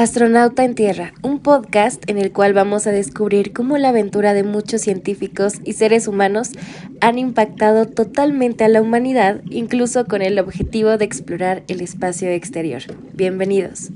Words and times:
Astronauta 0.00 0.64
en 0.64 0.74
Tierra, 0.74 1.12
un 1.20 1.40
podcast 1.40 2.08
en 2.08 2.16
el 2.16 2.32
cual 2.32 2.54
vamos 2.54 2.86
a 2.86 2.90
descubrir 2.90 3.52
cómo 3.52 3.76
la 3.76 3.90
aventura 3.90 4.32
de 4.32 4.44
muchos 4.44 4.80
científicos 4.80 5.56
y 5.62 5.74
seres 5.74 6.08
humanos 6.08 6.52
han 7.02 7.18
impactado 7.18 7.84
totalmente 7.84 8.64
a 8.64 8.68
la 8.68 8.80
humanidad, 8.80 9.42
incluso 9.50 10.06
con 10.06 10.22
el 10.22 10.38
objetivo 10.38 10.96
de 10.96 11.04
explorar 11.04 11.64
el 11.68 11.82
espacio 11.82 12.30
exterior. 12.30 12.80
Bienvenidos. 13.12 13.90